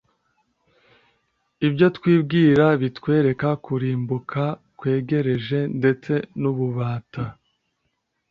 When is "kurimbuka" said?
3.65-4.43